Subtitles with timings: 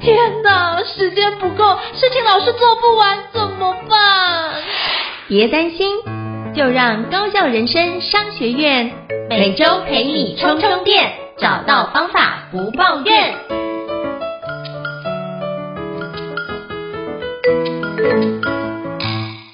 [0.00, 4.54] 天哪，时间不够，事情老是做不完，怎么办？
[5.28, 5.98] 别担心，
[6.54, 8.90] 就让高校人生商学院
[9.28, 13.34] 每周陪你充充电，找到方法不抱怨。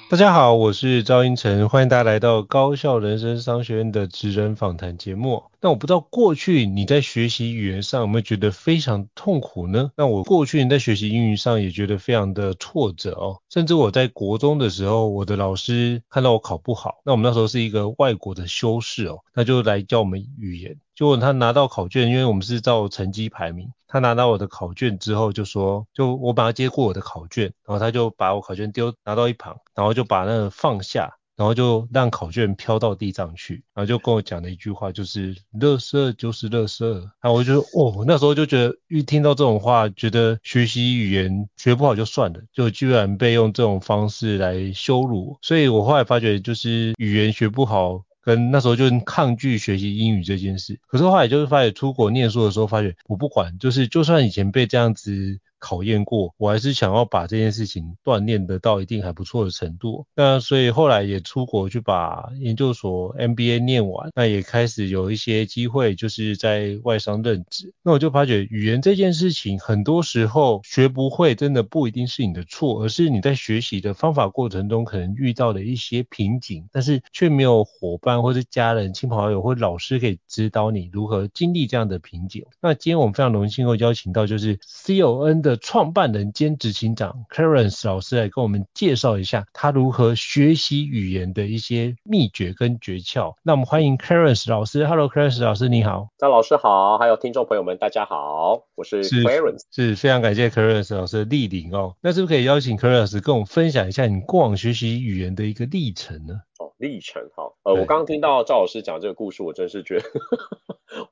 [0.09, 5.43] 大家好，我是赵英成，欢迎大家来到高校人生商学院的职人访谈节目。
[5.61, 9.91] 那我不知道过去你在学习语言上有没有觉得非常痛苦呢？
[9.95, 20.77] 那我过去你在学习英语上也觉得非常的挫折哦，甚至我在国中的时候，我的老师看到我考不好，那我们那时候是一个外国的修士哦，他就来教我们语言。
[20.95, 36.85] 结果他拿到考卷，因为我们是照成绩排名，他拿到我的考卷之后就说，就我把他接过我的考卷，然后他就把我考卷丢拿到一旁，然后就把那个放下，然后就让考卷飘到地上去，然后就跟我讲了一句话，就是垃圾就是垃圾。
[37.21, 48.03] 然后我就哦，那时候就觉得一听到这种话，觉得学习语言学不好就算了，就居然被用这种方式来羞辱，所以我后来发觉就是语言学不好。
[48.21, 55.39] 跟那时候就抗拒学习英语这件事，可是后来就是发觉出国念书的时候，发觉我不管，就是就算以前被这样子。
[55.65, 60.05] 考验过，我还是想要把这件事情锻炼得到一定还不错的程度。
[60.15, 67.73] 那所以后来也出国去把研究所 MBA 念完，那也开始有一些机会，就是在外商任职。
[67.81, 82.45] 那我就发觉语言这件事情，很多时候学不会真的不一定是你的错，而是你在学习的方法过程中可能遇到的一些瓶颈，但是却没有伙伴或者家人、亲朋好友或老师可以指导你如何经历这样的瓶颈。
[82.61, 85.54] 那今天我们非常荣幸会邀请到就是 CON 的。
[85.57, 93.35] 创办人兼执行长 Clarence 老师来跟我们介绍一下他如何学习语言的一些秘诀跟诀窍。
[93.43, 94.85] 那我们欢迎 Clarence 老师。
[94.85, 96.09] Hello，Clarence 老师，你好。
[96.17, 99.61] 张老师好，还有听众朋友们，大家好，我是 Clarence。
[99.71, 101.95] 是，是非常感谢 Clarence 老师的莅临哦。
[102.01, 106.41] 那是不是可以邀请 Clarence 跟我们分享一下你过往学习语言的一个历程呢？
[106.59, 107.53] 哦，历程哈。
[107.63, 110.09] 呃，我刚刚听到赵老师讲这个故事，我真是觉得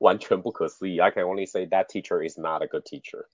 [0.00, 0.98] 完全不可思议。
[0.98, 3.26] I can only say that teacher is not a good teacher。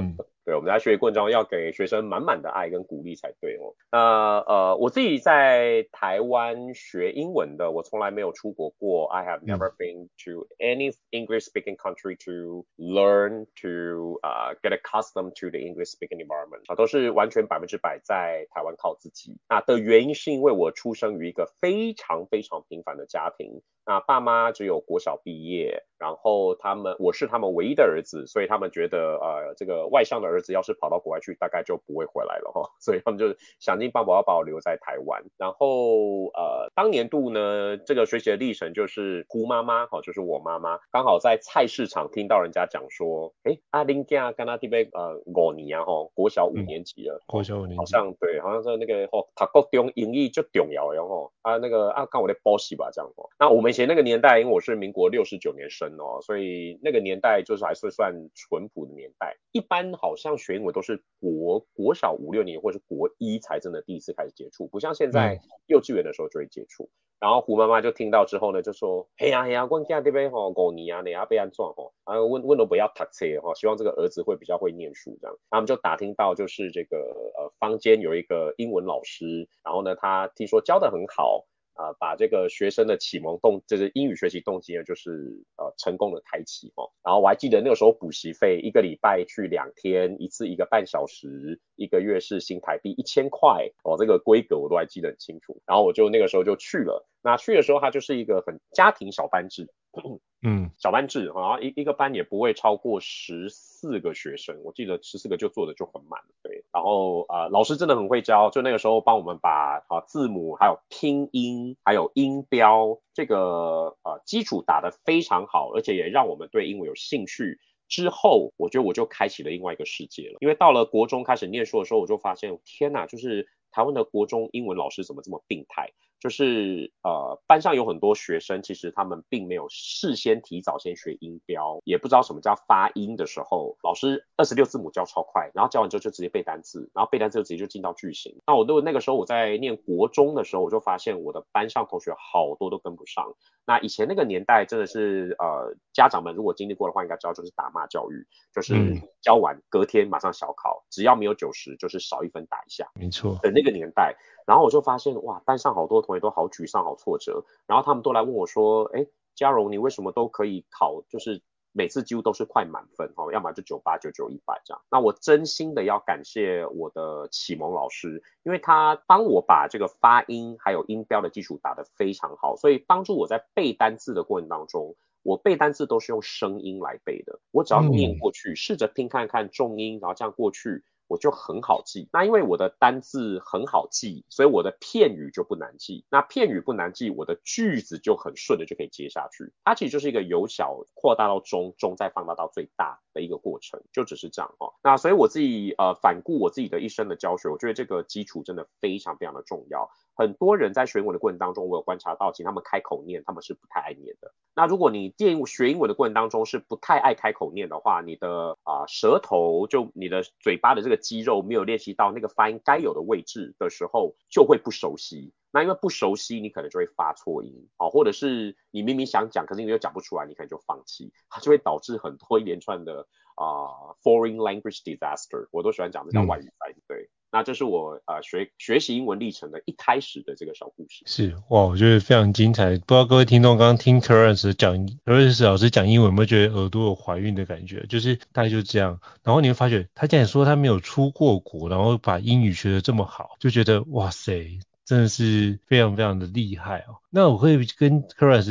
[0.00, 0.16] 嗯。
[0.48, 3.76] 对，我们在学习过程中要给学生满满的爱跟鼓励才对哦。
[3.92, 9.04] 那呃，我自己在台湾学英文的，我从来没有出国过。
[9.12, 15.58] I have never been to any English-speaking country to learn to 啊、uh, get accustomed to the
[15.58, 16.62] English-speaking environment。
[16.68, 19.36] 啊，都是完全百分之百在台湾靠自己。
[19.50, 23.62] 那的原因是因为我出生于一个非常非常平凡的家庭。
[23.84, 35.22] 那爸妈只有国小毕业，然后他们我是他们唯一的儿子，所以他们觉得呃这个外向的儿子要是跑到国外去，大概就不会回来了哈， 所以他们就想尽办法要把我留在台湾。
[35.36, 53.68] 然后呃当年度呢，这个学习的历程就是姑妈妈哈，就是我妈妈刚好在菜市场听到人家讲说，哎阿林家跟他这边呃五年啊哈，国小五年级了，嗯、国小五年级好像对，好像是那个哦，他国中英语就重要然后啊那个啊看我的报喜吧这样哦，那我们。
[53.68, 59.36] 以前那个年代，因为我是民国六十九年生哦，所以那个年代就是还是算淳朴的年代。
[59.52, 66.84] 一般好像学英文都是国国小五六年或者是国一才真的第一次开始接触，不像现在幼稚园的时候就会接触。
[66.84, 66.90] 嗯、
[67.20, 76.98] 然后胡妈妈就听到之后呢，就说：“嘿呀嘿呀，我家这边吼狗泥啊，你要被安装吼，啊问问都不要读册哈，希望这个儿子会比较会念书这样。”他们就打听到就是这个
[77.36, 81.46] 呃坊间有一个英文老师，然后呢他听说教的很好。
[81.78, 86.90] 啊、把这个学生的启蒙动，就是英语学习动机呢，就是呃成功的开启哦。
[87.04, 95.62] 然后我还记得那个时候补习费一个礼拜去两天，一次一个半小时，一个月是新台币一千块哦，这个规格我都还记得很清楚。
[95.66, 97.06] 然后我就那个时候就去了。
[97.22, 99.68] 那去的时候，它就是一个很家庭小班制。
[100.42, 106.64] 嗯，小班制，好像一一个班也不会超过十四个学生，我记得十四个就坐的就很满，对。
[106.72, 117.58] 然后啊、呃，老师真的很会教，就那个时候帮我们把啊字母、还有拼音、还有音标这个呃基础打得非常好，而且也让我们对英文有兴趣。
[117.88, 125.90] 之后，我觉得我就开启了另外一个世界了，因为到了国中开始念书的时候，我就发现，天哪，就是台湾的国中英文老师怎么这么病态？
[126.20, 138.40] 就是呃，班上有很多学生，其实他们并没有事先提早先学音标，也不知道什么叫发音的时候，老师二十六字母教超快，然后教完之后就直接背单词，然后背单词就直接就进到句型。
[138.46, 143.34] 那我都那个时候我在念国中的时候，我就发现我的班上同学好多都跟不上。
[143.64, 148.74] 那以前那个年代真的是呃，家长们如果经历过的话，应该知道就是打骂教育，就是
[149.20, 154.16] 教完隔天马上小考，只要没有九十就是少一分打一下，没错的那个年代。
[154.48, 161.02] 然后我就发现哇，班上好多同学都好沮丧、好挫折，然后他们都来问我说：“哎，嘉荣，你为什么都可以考？
[161.10, 161.42] 就是
[161.72, 164.80] 每次几乎都是快满分哦，要么就九八九九一百这样。
[164.90, 180.84] 那我真心的要感谢我的启蒙老师，因为他帮我把这个发音还有音标的基础打得非常好，所以帮助我在背单字的过程当中，我背单词都是用声音来背的，我只要念过去，试着拼看看重音，然后这样过去。
[181.08, 186.04] 我就很好记，那因为我的单字很好记，所以我的片语就不难记。
[186.10, 189.52] 那片语不难记，我的句子就很顺的就可以接下去。
[189.64, 194.74] 它其实就是一个由小扩大到中，中再放大到最大的一个过程，就只是这样哦。
[194.82, 199.90] 那所以我自己呃反顾我自己的一生的教学，我觉得这个基础真的非常非常的重要。
[200.18, 204.34] 很多人在学英文的过程当中，我有观察到，其实他们开口念，他们是不太爱念的。
[204.56, 215.32] 那如果你电学英文的过程当中是不太爱开口念的话，你的啊、舌头就你的嘴巴的这个肌肉没有练习到那个发音该有的位置的时候，就会不熟悉。
[215.52, 223.06] 那因为不熟悉，你可能就会发错音啊，或者是你明明想讲，可是你又讲不出来，你可能就放弃，它就会导致很多一连串的
[223.36, 225.46] 啊、foreign language disaster。
[225.52, 227.08] 我都喜欢讲这叫外语灾，对。
[227.30, 231.02] 那这是我呃学学习英文历程的一开始的这个小故事。
[231.06, 232.70] 是哇，我觉得非常精彩。
[232.78, 237.84] 不知道各位听众刚刚听 Clarence 讲，Clarence 老师讲英文有没有觉得耳朵有怀孕的感觉？
[237.88, 239.00] 就是大概就这样。
[239.22, 244.58] 然后你会发觉，他竟然说他没有出过国，然后把英语学得这么好，就觉得哇塞。
[244.88, 246.96] 真的是非常非常的厉害哦。
[247.10, 248.02] 那我可以跟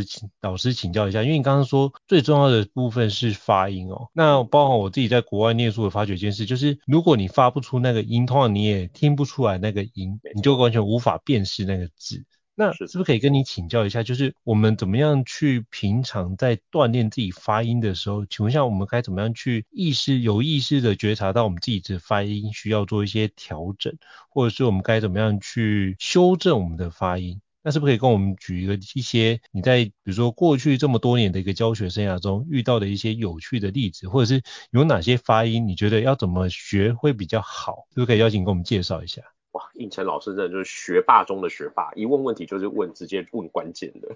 [0.05, 4.09] 请老师请教一下，因为你刚刚说最重要的部分是发音哦。
[4.13, 12.23] 那包含我自己在国外念书我发觉一件事，就是如果你发不出那个音，通常你也听不出来那个音，你就完全无法辨识那个字。
[12.59, 23.95] 那是不是可以跟你请教一下，就是我们怎么样去平常在锻炼自己发音的时候，请问一下我们该怎么样去意识有意识的觉察到我们自己的发音需要做一些调整，
[24.31, 27.39] 或者是我们该怎么样去修正我们的发音？
[27.61, 37.85] 那是不是可以跟我们举一个一些你在比如说过去这么多年的一个教学生涯中遇到的一些有趣的例子，或者是有哪些发音你觉得要怎么学会比较好？
[37.89, 39.21] 是不是可以邀请跟我们介绍一下？
[39.57, 44.07] 哇，应成老师真的就是学霸中的学霸，一问问题就是问直接问关键的。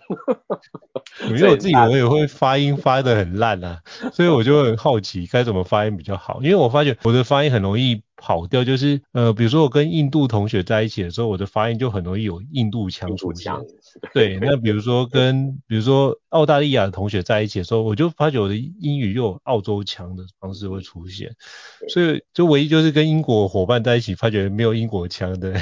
[1.28, 3.82] 因为我自己我也会发音发得很烂啊，
[4.14, 8.04] 所以我就很好奇该怎么发音比较好，因为我发觉我的发音很容易。
[8.24, 13.52] 跑调就是呃，比如说我跟印度同学在一起的时候，我的发音就很容易有印度腔出现。
[14.14, 21.32] 对，那比如说跟比如说澳大利亚的同学在一起的时候，我就发觉我的英语又有澳洲腔的方式会出现。
[21.90, 25.54] 所以就唯一就是跟英国伙伴在一起，发觉没有英国腔的。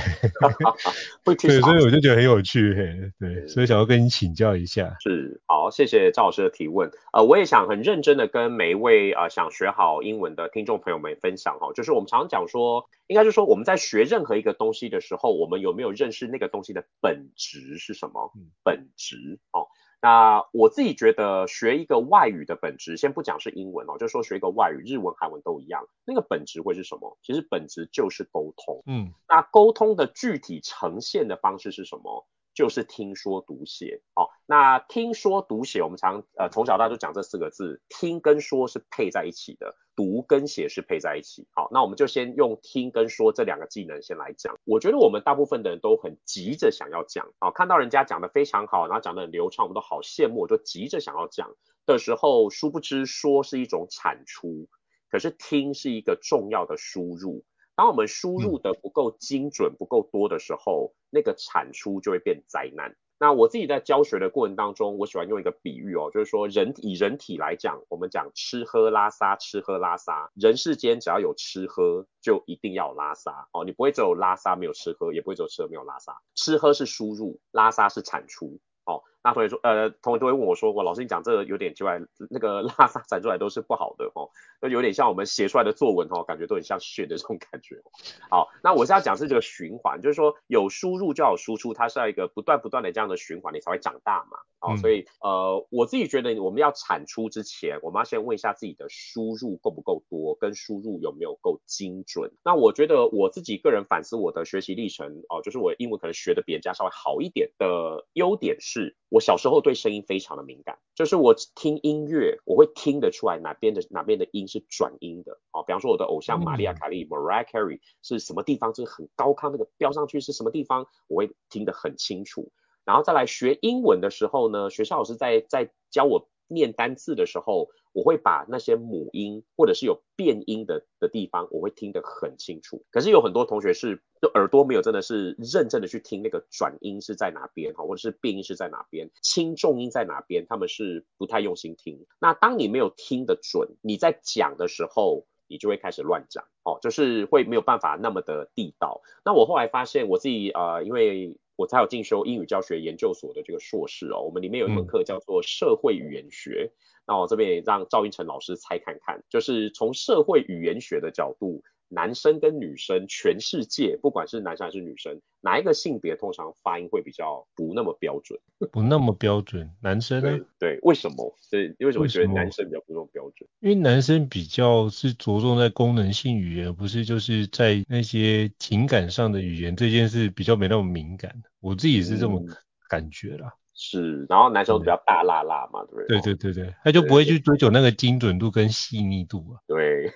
[1.24, 2.74] 对，所以我就觉得很有趣。
[2.76, 4.98] 嘿，对，所以想要跟你请教一下。
[5.00, 6.92] 是，好，谢谢赵老师的提问。
[7.14, 12.49] 呃，我也想很认真的跟每一位啊、呃、想学好英文的听众朋友们分享哈，就是我们常常讲。
[12.50, 18.34] 说应该是说我们在学任何一个东西的时候，我们有没有认识那个东西的本质是什么？
[18.64, 19.68] 本质哦。
[20.02, 27.18] 那我自己觉得学一个外语的本质，先不讲是英文哦，就是说学一个外语，日文、韩文都一样，那个本质会是什么？
[27.22, 28.82] 其实本质就是沟通。
[28.86, 32.26] 嗯，那沟通的具体呈现的方式是什么？
[32.60, 34.28] 就是听说读写哦。
[34.46, 39.78] 那听说读写，我们常呃从小到大就讲这四个字，听跟说是配在一起的。
[39.96, 44.58] 读跟写是配在一起，好，那我们就先用听跟说这两个技能先来讲。
[44.66, 54.68] 我觉得我们大部分的人都很急着想要讲，啊，看到人家讲得非常好，然后讲得很流畅，我们都好羡慕，就急着想要讲的时候，殊不知说是一种产出，
[55.10, 57.46] 可是听是一个重要的输入。
[57.80, 62.94] 当我们输入的不够精准、不够多的时候，那个产出就会变灾难。
[63.18, 78.60] 那我自己在教学的过程当中，我喜欢用一个比喻哦，就是说人以人体来讲，我们讲吃喝拉撒，吃喝拉撒，人世间只要有吃喝，就一定要拉撒哦，你不会只有拉撒没有吃喝，也不会只有吃喝没有拉撒，吃喝是输入，拉撒是产出。
[78.84, 82.00] 哦，那同学说，呃，同学都会问我说，我老师你讲这个有点奇怪，
[82.30, 84.30] 那个拉撒产出来都是不好的哦，
[84.62, 87.82] 就有点像我们写出来的作文哦，感觉都很像血的这种感觉。
[88.30, 94.38] 好，那我是要讲是这个循环，就是说有输入就要有输出，它是要一个不断不断的这样的循环，你才会长大嘛。
[94.62, 102.30] 好，所以呃，我自己觉得我们要产出之前，我们要先问一下自己的输入够不够多，跟输入有没有够精准。
[102.44, 115.40] 那我觉得我自己个人反思我的学习历程哦，就是我英文可能学的比人家稍微好一点的优点是，我小时候对声音非常的敏感，就是我听音乐，我会听得出来哪边的哪边的音是转音的。
[115.52, 122.52] 哦，比方说我的偶像玛丽亚凯莉 （Mariah Carey） 是什么地方，就是很高亢那个飙上去是什么地方，我会听得很清楚。
[122.86, 132.84] 然后再来学英文的时候呢，学校老师在在教我念单字的时候，我会把那些母音或者是有变音的的地方，我会听得很清楚。
[132.92, 142.06] 可是有很多同学是就耳朵没有真的是认真的去听那个转音是在哪边哈，或者是变音是在哪边，轻重音在哪边，他们是不太用心听。
[142.20, 149.02] 那当你没有听得准，你在讲的时候，你就会开始乱讲哦，就是会没有办法那么的地道。
[149.26, 156.72] 那我后来发现我自己呃，因为我才有进修英语教学研究所的这个硕士哦，我们里面有一门课叫做社会语言学。
[156.72, 156.74] 嗯、
[157.06, 161.62] 那我这边也让赵英成老师猜看看，就是从社会语言学的角度。
[161.90, 168.40] 男生跟女生，全世界不管是男生还是女生，哪一个性别通常发音会比较不那么标准？
[168.72, 170.38] 不那么标准，男生呢？
[170.60, 171.36] 对，对，为什么？
[171.42, 173.50] 所以为什么觉得男生比较不那么标准？
[173.60, 181.42] 因为男生比较是着重在功能性语言，而不是就是在那些情感上的语言这件事比较没那么敏感。
[181.60, 182.42] 我自己是这么
[182.88, 183.48] 感觉啦。
[183.48, 186.20] 嗯是，然后男生比较大剌剌嘛，对不对？
[186.20, 189.64] 对对对对，他就不会去追求那个精准度跟细腻度啊。
[189.68, 190.12] 对，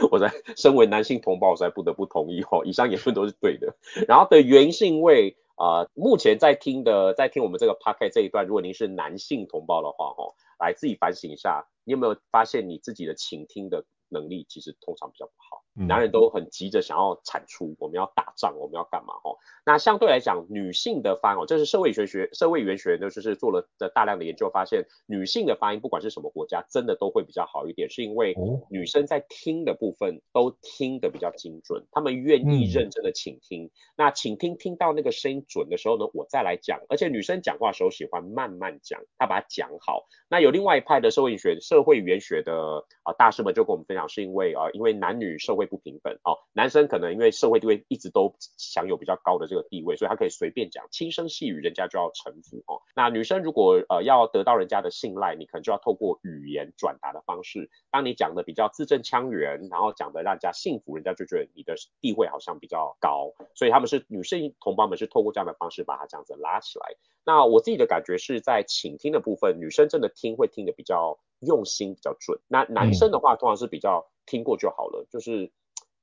[0.10, 3.76] 我在 身为男性同胞，我才不得不同意哦，以上言论都是对的。
[4.06, 15.62] 然后的原因是因为啊、目前在听的，在听我们这个 podcast 这一段，如果您是男性同胞的话，哦，来自己反省一下，你有没有发现你自己的倾听的能力其实通常比较不好？
[15.86, 19.14] 男人都很急着想要产出，我们要打仗，我们要干嘛？
[19.22, 28.34] 哦，那相对来讲，女性的发音，哦，这是社会学学、社会语言学呢，就是做了的大量的研究，发现女性的发音，不管是什么国家，真的都会比较好一点，是因为
[28.68, 33.66] 女生在听的部分都听得比较精准，她们愿意认真的倾听。
[33.66, 36.80] 嗯、那倾听听到那个声音准的时候呢，我再来讲。
[36.88, 40.08] 而且女生讲话的时候喜欢慢慢讲，她把它讲好。
[40.28, 52.82] 那有另外一派的社会学、社会语言学的啊大师们就跟我们分享，是因为啊，因为男女社会不平等哦，男生可能因为社会地位一直都享有比较高的这个地位，所以他可以随便讲轻声细语，人家就要臣服哦。
[52.94, 66.96] 那女生如果呃要得到人家的信赖，你可能就要透过语言转达的方式，当你讲的比较字正腔圆，然后讲的让人家信服，人家就觉得你的地位好像比较高，所以他们是女性同胞们是透过这样的方式把它这样子拉起来。
[67.24, 72.40] 那我自己的感觉是在倾听的部分，女生真的听会听得比较用心，比较准。
[72.48, 73.87] 那男生的话通常是比较
[74.28, 75.50] 听过就好了，就是。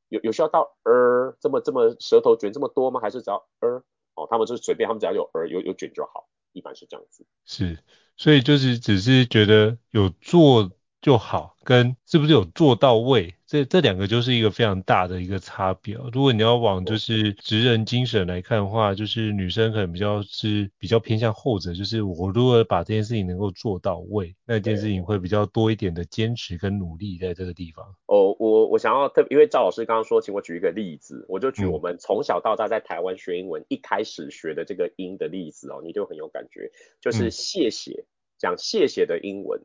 [0.10, 3.00] 有有需要到呃这么这么舌头卷这么多吗？
[3.01, 7.25] 还是只要呃哦，他们就是随便，他们只要有呃有有卷就好，一般是这样子。
[7.44, 7.79] 是，
[8.15, 13.35] 所以就是只是觉得有做就好，跟是不是有做到位。
[13.48, 15.96] 这这两个就是一个非常大的一个差别。
[16.12, 27.86] 如果你要往就是职人精神来看的话，就是女生可能比较是比较偏向后者，就是我如果把这件事情能够做到位，那件事情会比较多一点的坚持跟努力在这个地方。
[28.08, 38.06] 哦，我我想要特别，因为赵老师刚刚说，请我举一个例子，我就举我们从小到大在台湾学英文、嗯、一开始学的这个音的例子哦，你就很有感觉，就是谢谢，嗯、
[38.40, 39.62] 讲谢谢的英文。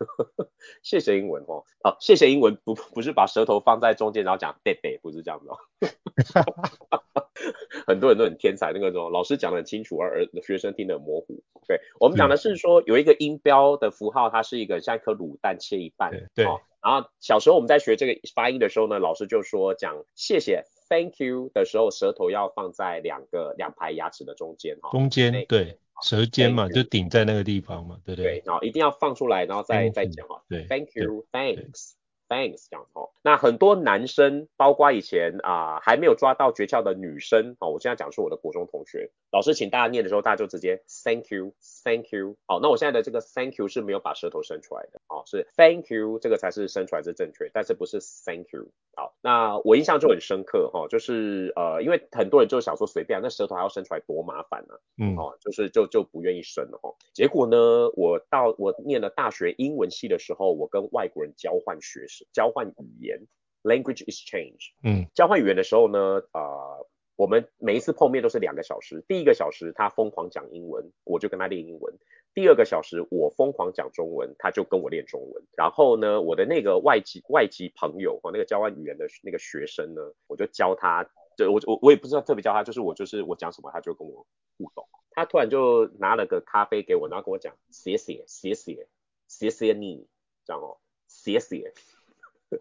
[0.82, 5.58] 谢谢英文哦，哦，谢谢英文不不是把舌头放在中间，然后讲贝贝，不是这样子哦。
[7.86, 11.42] 很多人都很天才，那个种老师讲的很清楚，而而学生听得很模糊。
[11.66, 16.10] 对，我们讲的是说有一个音标的符号，它是一个像一颗卤蛋切一半。
[16.10, 16.26] 对。
[16.34, 24.90] 对哦，然后小时候我们在学这个发音的时候呢，老师就说讲谢谢 Thank you 的时候，舌头要放在两个两排牙齿的中间哈。
[24.90, 25.78] 中间对。
[26.02, 28.38] 舌尖嘛，就顶在那个地方嘛，对不对？
[28.38, 30.42] 对，然后一定要放出来，然后再再讲哈。
[30.48, 31.58] 对，Thank you，Thanks。
[31.58, 31.92] Thanks，
[32.30, 33.10] 这样哦。
[33.22, 42.36] 那很多男生，包括以前啊、呃、还没有抓到诀窍的女生，哦，我现在讲述我的国中同学，老师请大家念的时候，大家就直接 Thank you，Thank you。
[42.46, 48.68] 好，那我现在的这个 Thank you 是没有把舌头伸出来的，哦，是 Thank you 这个才是伸出来是正确，但是不是 Thank you。
[48.96, 56.94] 好，那我印象就很深刻哈、哦，就是呃，因为很多人就想说随便，那舌头还要伸出来多麻烦呢、啊，嗯，哦，就是就就不愿意伸了哈、哦。
[57.12, 57.56] 结果呢，
[57.94, 62.19] 我到我念了大学英文系的时候，我跟外国人交换学生。
[62.32, 63.26] 交换语言
[63.62, 64.70] ，language exchange。
[64.82, 69.04] 嗯，交换语言的时候呢，啊、呃，我们每一次碰面都是两个小时。
[69.06, 71.94] 第一个小时他疯狂讲英文，我就跟他练英文；
[72.34, 75.44] 第二个小时我疯狂讲中文，他就跟我练中文。
[75.56, 81.04] 然后呢，我的那个外籍外籍朋友和那个交换语言的那个学生呢，我就教他，
[81.36, 84.86] 就我我我也不知道特别教他，就是我就是我讲什么他就跟我互动。
[85.12, 88.86] 他突然就拿了个咖啡给我，然后跟我讲谢谢谢谢
[89.26, 90.06] 谢谢你，
[90.46, 91.74] 这样哦，谢谢。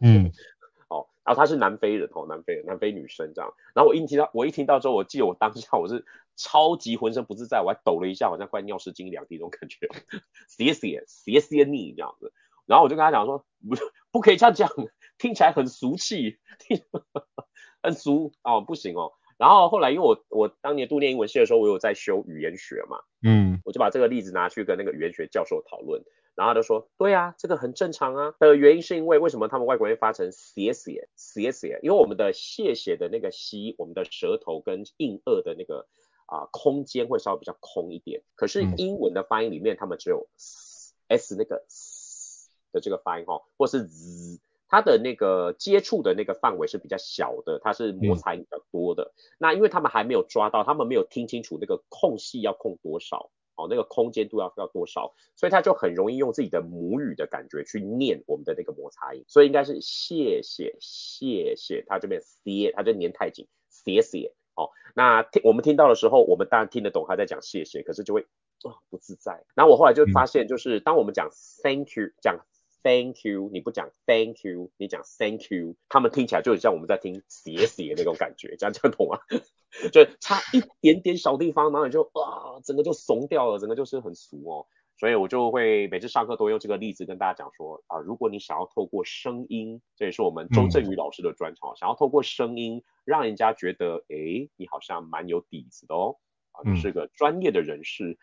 [0.02, 0.32] 嗯，
[0.90, 3.54] 哦，然后她是南非人哦，南非人，南非女生这样。
[3.74, 6.06] 然后我一听到，我一听到之后，我记得我当下我是
[6.36, 9.88] 超级浑身不自在，我还抖了一下，好像快尿失禁两滴那种感觉。
[10.48, 12.32] 谢谢，谢谢你这样子。
[12.66, 13.76] 然后我就跟他讲说，不，
[14.12, 14.70] 不可以这样讲，
[15.18, 16.38] 听起来很俗气，
[17.82, 19.14] 很俗哦，不行哦。
[19.38, 26.04] 然后后来因为我我当年读念英文系的时候，我有在修语言学嘛，嗯，我就把这个例子拿去跟那个语言学教授讨论。
[26.40, 28.34] 然后他就说，对啊，这个很正常啊。
[28.40, 31.80] 的原因是因为为什么他们外国人会发成谢谢谢谢？
[31.84, 35.86] 因为我们的谢谢的那个西，我们的舌头跟硬腭的那个
[36.28, 38.24] 啊、呃、空间会稍微比较空一点。
[38.36, 44.40] 可是英文的发音里面，他们只有 s 那个 s 的这个发音哈，或是 z。
[44.72, 49.04] 它的那个接触的那个范围是比较小的，它是摩擦比较多的。
[49.04, 59.26] 嗯、那因为他们还没有抓到，他们没有听清楚那个空隙要空多少，哦，那个空间度要要多少，所以他就很容易用自己的母语的感觉去念我们的那个摩擦音。
[59.28, 64.34] 所以应该是谢谢谢谢，他这边谢，他就黏太紧，谢谢。
[64.56, 68.22] 哦，那听我们听到的时候，我们当然听得懂他在讲谢谢，可是就会
[68.64, 69.44] 啊、哦、不自在。
[69.56, 71.30] 然后我后来就发现，就是当我们讲
[71.62, 72.40] thank you 讲。
[72.82, 79.20] Thank you，你不讲 Thank you，你讲 Thank you，他们听起来就很像我们在听谢谢的那种感觉，这样这样懂吗？
[79.92, 84.66] 就差一点点小地方，然后你就啊，整个就怂掉了，整个就是很俗哦。
[84.98, 96.18] 所以我就会每次上课都用这个例子跟大家讲说啊，如果你想要透过声音，这也是我们周振宇老师的专长，嗯、想要透过声音让人家觉得，哎，你好像蛮有底子的哦，
[96.52, 98.18] 啊，你是个专业的人士，嗯、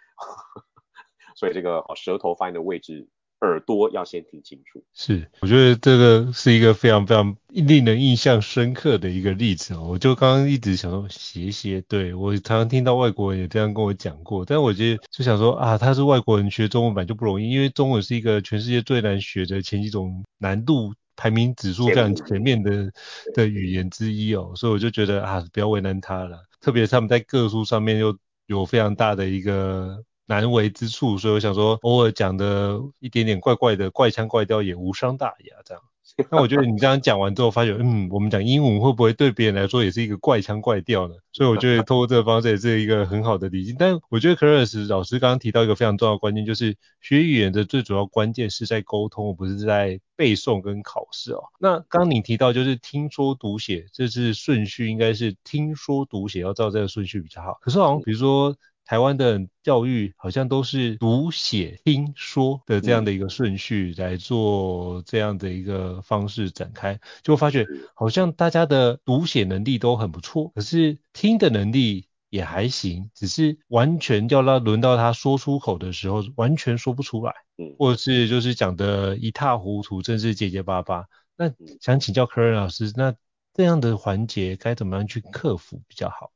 [1.34, 3.08] 所以这个舌头发音的位置。
[3.40, 4.82] 耳朵要先听清楚。
[4.94, 9.88] 是，我觉得这个是一个非常非常令人印象深刻的一个例子哦。
[9.90, 22.90] 我就刚刚一直想说，斜斜，对，我常常听到外国人也这样跟我讲过，但我觉得就想说啊，他是外国人学中文版就不容易，因为中文是一个全世界最难学的前几种难度排名指数非常前面的
[23.34, 28.16] 的语言之一哦，所以我就觉得啊，不要为难他了，特别是他们在个数上面又
[28.46, 30.02] 有非常大的一个。
[30.26, 35.82] 难为之处，所以我想说，偶尔讲的一点点怪怪的怪腔怪调也无伤大雅，这样。
[36.30, 41.14] 那我觉得你这样讲完之后，发觉，嗯，我们讲英文会不会对别人来说也是一个怪腔怪调呢？
[41.32, 43.74] 所以我觉得透过这个方式也是一个很好的理解。
[43.78, 51.42] 但我觉得 Clarence 老师刚刚提到一个非常重要的关键，就是学语言的最主要关键是在沟通，而不是在背诵跟考试哦。
[51.58, 57.58] 那刚刚你提到就是听说读写，这是顺序应该是听说读写要照这个顺序比较好。
[57.60, 58.56] 可是好像比如说。
[58.86, 77.34] 台湾的教育好像都是读写听说的这样的一个顺序来做这样的一个方式展开，就会发觉好像大家的读写能力都很不错，可是听的能力也还行，只是完全要到轮到他说出口的时候，完全说不出来，
[77.78, 81.06] 或者是就是讲的一塌糊涂，真是结结巴巴。
[81.36, 83.14] 那想请教 Clarence 老师，那
[83.52, 86.30] 这样的环节该怎么样去克服比较好？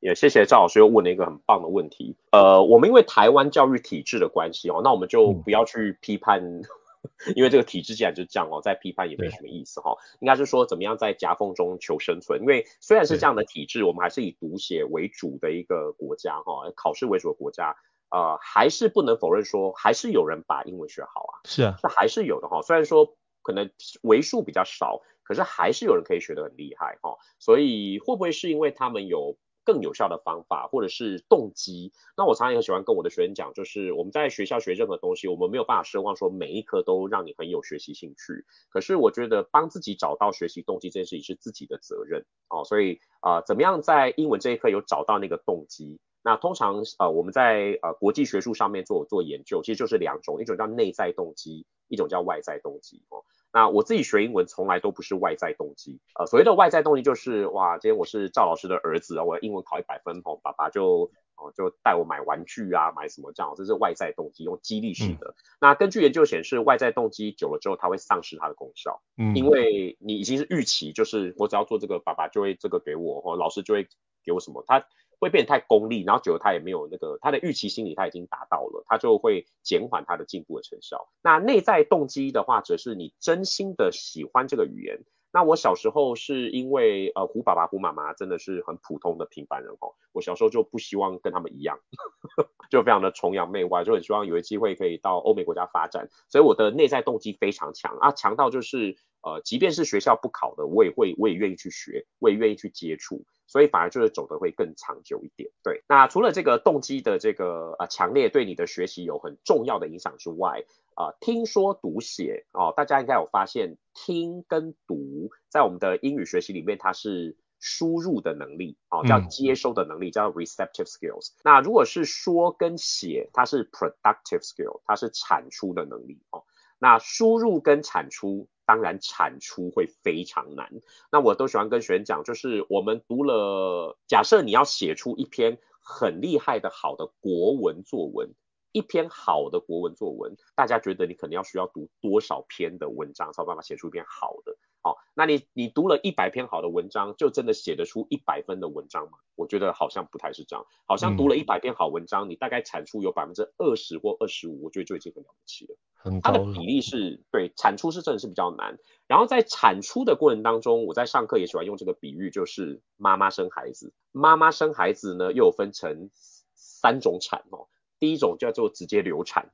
[0.00, 0.08] 嗯。
[0.08, 2.14] 也谢谢赵老师又问了一个很棒的问题。
[2.30, 6.62] 呃，我们因为台湾教育体制的关系哦，那我们就不要去批判，嗯、
[7.34, 9.96] 因为这个体制既然就是这样哦，再批判也没什么意思哈。
[9.96, 12.40] 对应该是说怎么样在夹缝中求生存。
[12.40, 17.74] 因为虽然是这样的体制，我们还是以读写为主的一个国家哈，考试为主的国家，
[18.10, 21.42] 呃，还是不能否认说，还是有人把英文学好啊。
[21.44, 22.62] 是啊，这还是有的哈。
[22.62, 23.68] 虽然说可能
[24.02, 27.16] 为数比较少，可是还是有人可以学得很厉害哈。
[27.40, 29.36] 所以会不会是因为他们有？
[29.68, 31.92] 更有效的方法，或者是动机。
[32.16, 38.46] 那我常常也很喜欢跟我的学生讲，就是我们在学校学任何东西，我们没有办法奢望说每一科都让你很有学习兴趣。
[38.70, 42.64] 可是我觉得帮自己找到学习动机这件事情是自己的责任哦。
[42.64, 46.00] 所以啊、怎么样在英文这一科有找到那个动机？
[46.22, 53.22] 那通常呃我们在呃国际学术上面做做研究，其实就是两种，一种叫内在动机，一种叫外在动机哦。
[53.52, 65.28] 那我自己学英文从来都不是外在动机，呃，所谓的外在动机就是哇，今天我是赵老师的儿子啊，我英文考一百分哦，爸爸就哦就带我买玩具啊，买什么这样，这是外在动机，用激励式的。
[65.28, 73.88] 嗯、那根据研究显示，外在动机久了之后，它会丧失它的功效，嗯，因为你已经是预期，就是我只要做这个，爸爸就会这个给我，哦，老师就会
[74.28, 74.86] 有什么，他。
[75.20, 81.08] 会变得太功利，然后久了他也没有那个他的预期心理他已经达到了，他就会减缓他的进步的成效。
[81.22, 85.00] 那内在动机的话，则是你真心的喜欢这个语言。
[85.32, 91.78] 那我小时候是因为呃胡爸爸胡妈妈真的是很普通的平凡人哦，我小时候就不希望跟他们一样，
[92.70, 103.24] 就非常的崇洋媚外，就很希望有机会可以到欧美国家发展，所以我的内在动机非常强啊，强到就是呃即便是学校不考的，我也会我也愿意去学，我也愿意去接触。
[103.50, 105.48] 所以反而就是走得会更长久一点。
[105.64, 110.64] 对，那除了这个动机的这个呃强烈对你的学习有很重要的影响之外，
[110.98, 121.30] 啊、呃，听说读写哦，大家应该有发现，听跟读在我们的英语学习里面，它是输入的能力哦，叫接收的能力，嗯、叫 receptive skills。
[121.44, 126.42] 那如果是说跟写，它是 productive skill，它是产出的能力哦。
[126.80, 128.48] 那输入跟产出。
[128.68, 130.68] 当然，产出会非常难。
[131.10, 138.34] 那我都喜欢跟学员讲，就是我们读了，假设你要写出一篇很厉害的好的国文作文，
[138.72, 144.56] 一篇好的国文作文，大家觉得你可能要需要读多少篇的文章才有办法写出一篇好的？
[144.80, 149.18] 好，那你你读了一百篇好的文章，就真的写得出一百分的文章吗？
[149.34, 150.64] 我觉得好像不太是这样。
[150.86, 155.76] 好像读了一百篇好文章，嗯、你大概产出有百分之二十或二十五，我觉得就已经很了不起了。
[155.94, 156.30] 很高。
[156.30, 158.78] 它的比例是对产出是真的是比较难。
[159.08, 163.92] 然后在产出的过程当中，我在上课也喜欢用这个比喻，就是妈妈生孩子。
[164.12, 166.08] 妈妈生孩子呢，又有分成
[166.54, 167.66] 三种产哦。
[167.98, 169.50] 第一种叫做直接流产。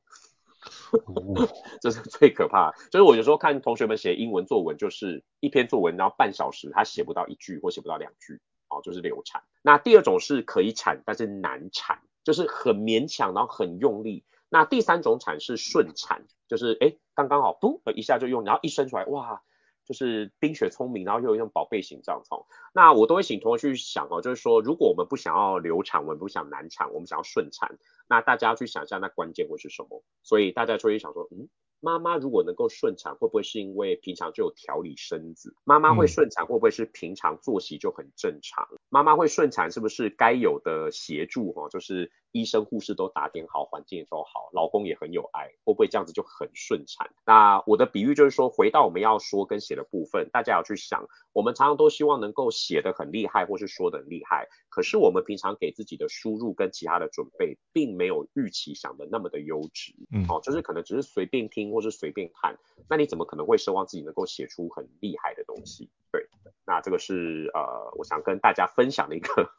[1.82, 9.42] 这是最可怕的，就是我有时候看同学们写英文作文，就是一篇作文，然后半小时他写不到一句或写不到两句，哦，就是流产。
[9.60, 14.24] 那第二种是可以产，但是难产，就是很勉强，然后很用力。
[14.48, 19.42] 那第三种产是顺产，就是哎，刚刚好，嘟，一下就用，然后一生出来，哇，
[19.84, 22.30] 就是冰雪聪明，然后又有一种宝贝型这样子。
[22.72, 27.78] 那我都会请同学去想哦，就是说，如果我们不想要流产，我们不想难产，我们想要顺产。
[28.08, 30.02] 那大家要去想一下，那关键会是什么？
[30.22, 31.48] 所以大家就会想说，嗯，
[31.84, 35.54] 妈妈如果能够顺产，会不会是因为平常就有调理身子？
[35.64, 38.66] 妈妈会顺产，会不会是平常作息就很正常？
[38.88, 47.10] 妈妈会顺产，是不是该有的协助哈，就是医生护士都打点好，环境也都好，老公也很有爱，会不会这样子就很顺产？
[47.26, 62.56] 那我的比喻就是说，回到我们要说跟写的部分，大家要去想，我们常常都希望能够写的很厉害，或是说的很厉害，可是我们平常给自己的输入跟其他的准备，并没有预期想的那么的优质，嗯，哦，就是可能只是随便听或是随便看，
[62.88, 65.90] 那你怎么可能会奢望自己能够写出很厉害的东西？
[66.10, 66.26] 对，
[66.64, 69.50] 那这个是呃，我想跟大家分享的一个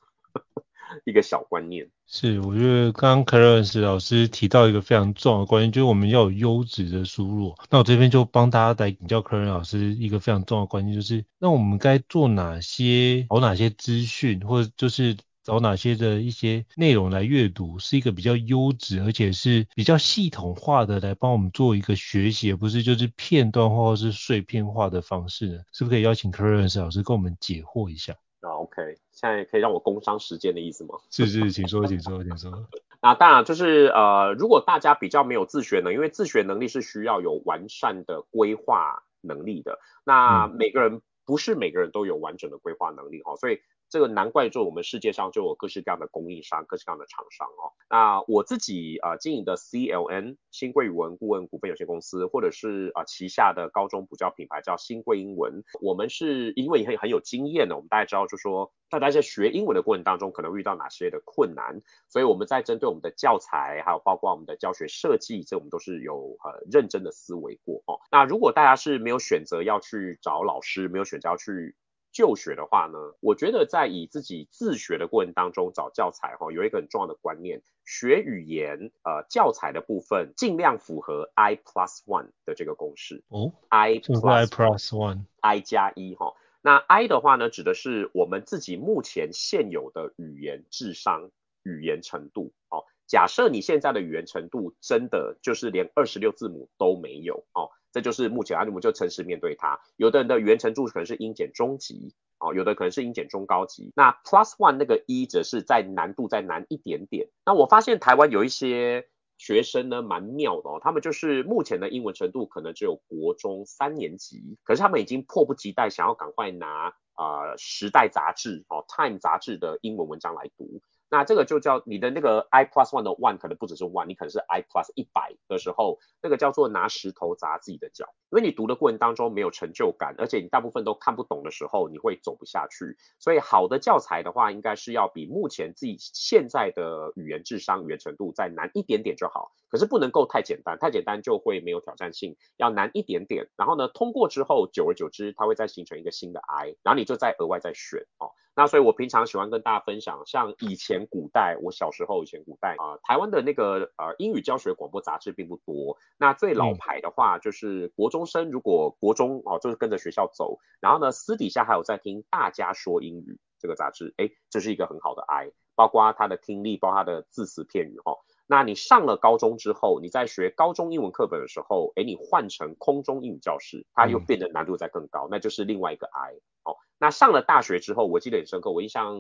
[1.06, 1.92] 一个小观念。
[2.08, 7.54] 是，我觉得刚刚 Clarence 老师提到一个非常重要的观念，就是我们要有优质的输入。
[7.70, 15.18] 那我这边就帮大家来请教 Clarence 老师一个非常重要的观念，就是那我们该做哪些，找哪些资讯，或者就是。
[15.46, 25.60] 找哪些的一些内容来阅读，是一个比较优质，而且是比较系统化的来帮我们做一个学习，而不是就是片段化或是碎片化的方式呢？
[25.72, 28.14] 是不是可以邀请 Clarence 老师跟我们解惑一下？
[28.42, 30.96] 啊，OK，现在可以让我工商时间的意思吗？
[31.12, 32.68] 是是，请说，请说，请说。
[33.00, 39.78] 那当然就是呃，如果大家比较没有自学能，因为自学能力是需要有完善的规划能力的。
[40.04, 43.60] 那每个人、嗯、不是每个人都有完整的规划能力哈，所以。
[43.90, 47.72] 这个难怪，就我们世界上就有各式各样的供应商，各式各样的厂商哦。
[47.90, 68.00] 那我自己呃经营的 CLN 新贵语文顾问股份有限公司，或者是啊、呃、旗下的高中补教品牌叫新贵英文，我们是因为很很有经验的，我们大家知道就是说大家在学英文的过程当中可能遇到哪些的困难，所以我们在针对我们的教材，还有包括我们的教学设计，这我们都是有很、呃、认真的思维过哦。
[68.12, 71.76] 那如果大家是没有选择要去找老师，没有选择要去。
[72.16, 86.36] 就学的话呢，我觉得在以自己自学的过程当中找教材哈，有一个很重要的观念，学语言呃教材的部分尽量符合 I plus one 的这个公式哦，I plus one，I 加一哈。
[86.62, 91.32] 那 I 的话呢，指的是我们自己目前现有的语言智商、
[91.64, 92.86] 语言程度哦。
[93.08, 97.70] 假设你现在的语言程度真的就是连二十六字母都没有哦。
[97.92, 99.80] 这就是目前啊，我们就诚实面对它。
[99.96, 103.94] 有的人的语言程度可能是英检中级，哦，有的可能是英检中高级。
[103.96, 107.30] 那 Plus One 那个一则是在难度再难一点点。
[107.46, 120.82] 那我发现台湾有一些学生呢，蛮妙的哦，他们就是目前的英文程度可能只有国中三年级，可是他们已经迫不及待想要赶快拿啊、呃《时代》杂志哦《Time》杂志的英文文章来读。
[121.16, 132.98] 那这个就叫你的那个 I plus one 的 one 可能不只是 one，你可能是 I plus 一百的时候，那个叫做拿石头砸自己的脚，因为你读的过程当中没有成就感，而且你大部分都看不懂的时候，你会走不下去。
[133.18, 143.48] 所以好的教材的话，应该是要比目前自己现在的语言智商、语言程度再难一点点就好，可是不能够太简单，太简单就会没有挑战性，要难一点点。
[143.56, 148.32] 然后呢，通过之后，久而久之，它会再形成一个新的 I，然后你就再额外再选哦。
[148.56, 155.98] 那所以，我平常喜欢跟大家分享，像以前古代，我小时候以前古代啊、呃，台湾的那个呃英语教学广播杂志并不多。
[156.18, 168.14] 那最老牌的话，就是国中生如果国中哦，就是跟着学校走，然后呢，私底下还有在听大家说英语这个杂志，哎，这是一个很好的 I，包括他的听力，包括他的字词片语哈。
[168.48, 176.36] 那你上了高中之后，你在学高中英文课本的时候，哎，你换成空中英语教室，它又变得难度再更高，那就是另外一个 I。
[176.64, 178.72] 哦，那上了大学之后，我记得很深刻。
[178.72, 179.20] 我印象，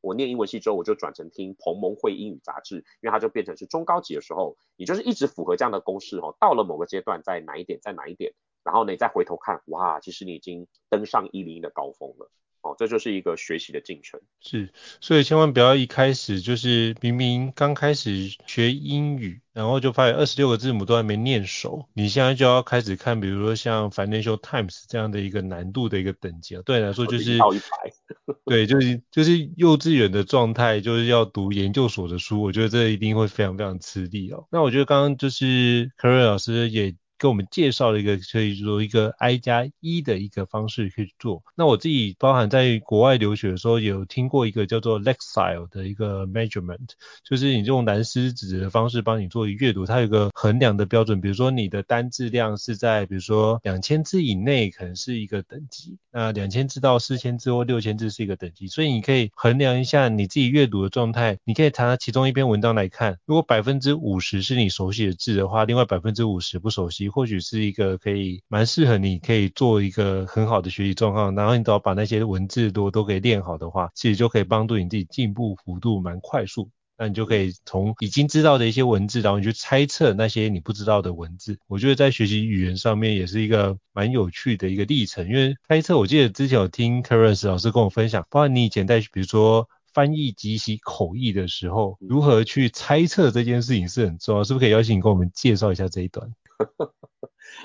[0.00, 6.36] 我念英文系之后，我就转成听彭蒙惠英语杂志，因为它就变成是中高级的时候，你就是一直符合这样的公式哦。
[6.40, 8.34] 到了某个阶段，再难一点，再难一点，
[8.64, 12.28] 然后呢，你再回头看，哇，其实你已经登上一零一的高峰了。
[12.64, 14.18] 哦，这就是一个学习的进程。
[14.40, 14.72] 是，
[15.02, 34.46] 所以千万不要一开始就是明明刚开始学英语，然后就发现二十六个字母都还没念熟，你现在就要开始看，比如说像 Financial Times 这样的一个难度的一个等级啊，对你来说就是到一百， 对，就是就是幼稚园的状态，就是要读研究所的书，我觉得这一定会非常非常吃力哦。
[34.50, 36.96] 那我觉得刚刚就是 Karen 老师也。
[37.24, 41.42] 给我们介绍了一个可以说一个 I 加一的一个方式可以做。
[41.56, 46.90] 那我自己包含在国外留学的时候，有听过一个叫做 Lexile 的一个 measurement，
[47.26, 61.38] 就是你用蓝丝纸的方式帮你做阅读，它有个衡量的标准，比如说你的单字量是在比如说两千字以内，可能是一个等级，那两千字到四千字或六千字是一个等级，所以你可以衡量一下你自己阅读的状态。
[61.44, 67.08] 你可以查其中一篇文章来看，如果百分之五十是你熟悉的字的话，另外百分之五十不熟悉。
[67.14, 76.68] 或许是一个可以蛮适合你可以做一个很好的学习状况，然后你只要把那些文字都都给练好的话，其实就可以帮助你自己进步幅度蛮快速。
[76.96, 81.58] 那你就可以从已经知道的一些文字，然后你去猜测那些你不知道的文字。
[81.66, 96.32] 我觉得在学习语言上面也是一个蛮有趣的一个历程，因为猜测，我记得之前有听 Clarence 老师跟我分享，包括你以前在比如说翻译及其口译的时候，如何去猜测这件事情是很重要，是不是可以邀请你跟我们介绍一下这一段？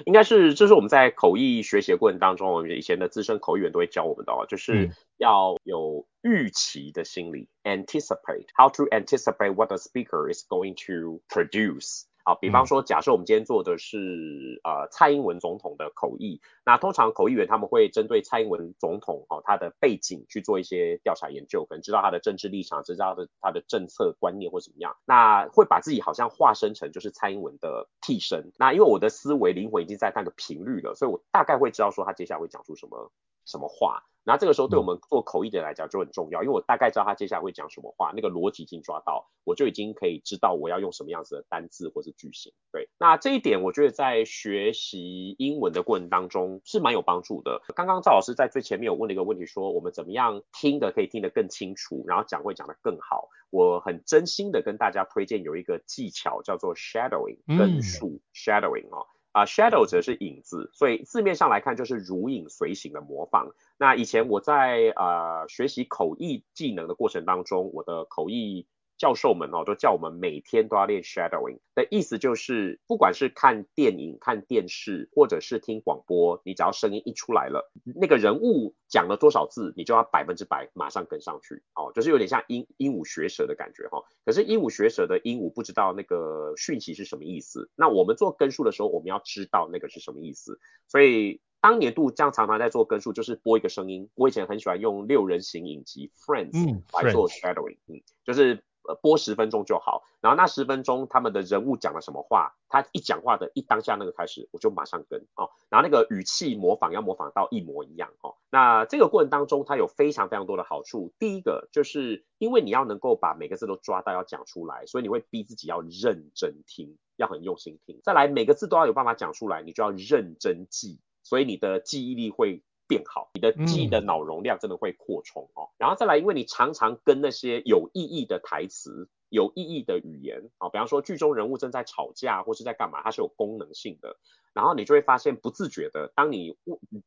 [0.05, 12.03] 应该是，这是我们在口译学习的过程当中，我们以前的资深口译员都会教我们的哦，就是要有预期的心理，嗯，anticipate how to anticipate what the speaker is going to produce。
[12.29, 28.51] 啊，比方说，假设我们今天做的是呃蔡英文总统的口译，那通常口译员他们会针对蔡英文总统哦他的背景去做一些调查研究，可能知道他的政治立场，知道他的他的政策观念或怎么样，那会把自己好像化身成就是蔡英文的替身。
[28.59, 33.11] 那因为我的思维灵魂已经在那个频率了，所以我大概会知道说他接下来会讲出什么
[33.47, 34.03] 什么话。
[34.23, 42.53] 那这个时候对我们做口译的人来讲就很重要，因为我大概知道他接下来会讲什么话，那个逻辑已经抓到，我就已经可以知道我要用什么样子的单字或是句型。
[42.71, 47.61] 对，那这一点我觉得在学习英文的过程当中是蛮有帮助的。
[47.75, 53.29] 刚刚赵老师在最前面有问了一个问题，说我们怎么样听的可以听得更清楚，然后讲会讲得更好。
[53.49, 59.07] 我很真心的跟大家推荐有一个技巧叫做 shadowing，跟数 shadowing 哦。
[59.31, 63.51] 啊、，shadow 则是影子，所以字面上来看就是如影随形的模仿。
[63.77, 68.67] 那以前我在呃学习口译技能的过程当中，我的口译
[68.99, 84.03] 教授们哦，都叫我们每天都要练 shadowing 的意思就是，不管是看电影、看电视，或者是听广播，你只要声音一出来了，那个人物讲了多少字，你就要百分之百马上跟上去哦，就是有点像鹦鹦鹉学舌的感觉哈、哦。
[84.25, 90.59] 可是鹦鹉学舌的鹦鹉不知道那个讯息是什么意思，那我们做根数的时候，我们要知道那个是什么意思。
[90.89, 94.09] 所以当年度这样常常在做根数，就是播一个声音。
[94.15, 98.61] 我以前很喜欢用六人行影集 Friends 来做 shadowing，嗯，就是。
[98.95, 108.35] 播十分钟就好，然后那十分钟他们的人物讲了什么话，他一讲话的一当下那个开始，我就马上跟哦，然后那个语气模仿要模仿到一模一样哦。
[108.49, 111.13] 那这个过程当中，它有非常非常多的好处。
[111.19, 117.99] 第一个就是因为你要能够把每个字都抓到要讲出来，所以你会逼自己要认真听，要很用心听。
[118.03, 125.69] 再来每个字都要有办法讲出来，你就要认真记，所以你的记忆力会变好，你的记忆的脑容量真的会扩充哦。
[125.71, 134.17] 嗯、然后再来，因为你常常跟那些有意义的台词、有意义的语言啊、哦，比方说剧中人物正在吵架或是在干嘛，它是有功能性的。
[134.51, 136.57] 然后你就会发现，不自觉的，当你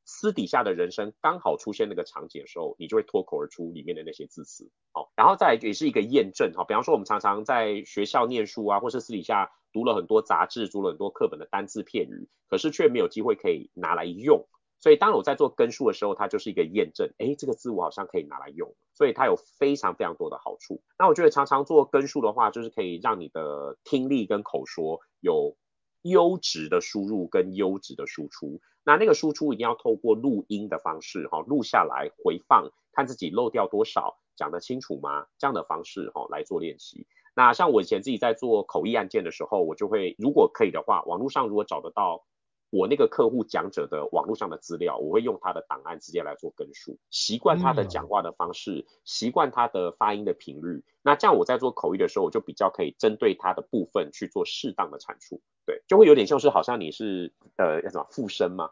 [0.04, 4.70] 私底下的人生刚好出现那个场景的时候，你就会脱口而出里面的那些字词。
[4.92, 6.64] 好、哦，然后再来也是一个验证哈、哦。
[6.64, 14.46] 比方说，我们常常在学校念书啊，或是私底下读了很多杂志、读了很多课本的单字片语，可是却没有机会可以拿来用。
[14.82, 20.82] 所以当我在做根数的时候，它就是一个验证，诶，这个字我好像可以拿来用，所以它有非常非常多的好处。
[20.98, 25.56] 那我觉得常常做根数的话，就是可以让你的听力跟口说有
[26.02, 28.60] 优质的输入跟优质的输出。
[28.82, 35.26] 那那个输出一定要透过录音的方式，哈，录下来回放，看自己漏掉多少，讲得清楚吗？
[35.38, 37.06] 这样的方式，哈，来做练习。
[37.36, 42.24] 那像我以前自己在做口译案件的时候，我就会如果可以的话，网络上如果找得到。
[42.72, 50.82] 我那个客户讲者的网络上的资料，我会用他的档案直接来做跟数，习惯他的讲话的方式，习惯他的发音的频率。
[51.02, 55.42] 那这样我在做口译的时候，我就比较可以针对他的部分去做适当的阐述。
[55.64, 58.70] 对，就会有点像是好像你是呃要什么附身嘛，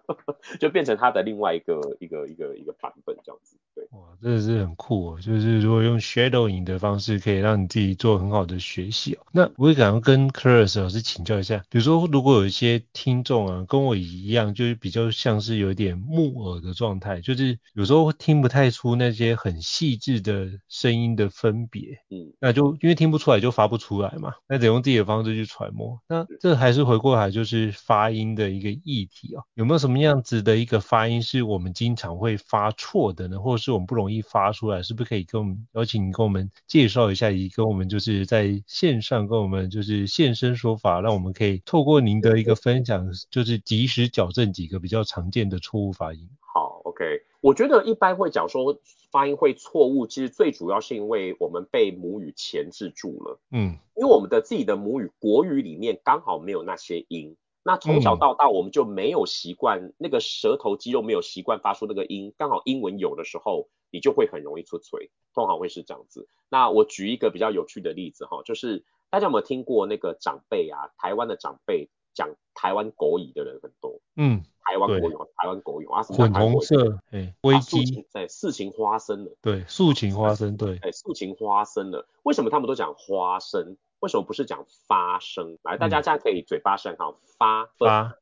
[0.60, 3.56] 就变成它的另外一个一个一个一个版本这样子。
[3.74, 5.20] 对，哇，真的是很酷哦！
[5.20, 9.18] 就是如果用 shadowing 的方式，可以让你自己做很好的学习哦。
[9.32, 26.00] 那我也想要跟 Claris 老师请教一下，比如说如果有一些听众啊，跟我一样，就是比较像是有点木耳的状态，就是有时候听不太出那些很细致的声音的分别，嗯，那就因为听不出来就发不出来嘛，那得用自己的方式去揣摩。
[26.08, 33.38] 那这还是回过来就是发音的一个议题啊，有没有什么样子的一个发音是我们经常会发错的呢？
[33.38, 46.28] 或者是我们不容易发出来，是不是可以跟我们邀请你跟我们介绍一下，以跟我们就是在线上跟我们就是现身说法，让我们可以透过您的一个分享，就是及时矫正几个比较常见的错误发音。
[46.40, 47.04] 好，OK，
[47.46, 48.76] 我觉得一般会讲说
[49.12, 53.38] 发音会错误，其实最主要是因为我们被母语钳制住了。
[53.52, 64.98] 嗯，因为我们的自己的母语国语里面刚好没有那些音，那从小到大我们就没有习惯、嗯、那个舌头肌肉没有习惯发出那个音，刚好英文有的时候你就会很容易出错，
[65.32, 66.28] 通常会是这样子。
[66.48, 74.00] 那我举一个比较有趣的例子哈，就是大家有没有听过那个长辈啊，台湾的长辈讲台湾国语的人很多。
[74.16, 74.42] 嗯。
[74.66, 83.76] 台湾国语，台湾国语啊，什么粉红色，哎，危机，对，事情发生了，对，事情发生，对，哎，事情发生了，为什么他们都讲花生？
[84.00, 85.56] 为什么不是讲发生？
[85.62, 88.18] 来，大家这样可以嘴巴算好，发发，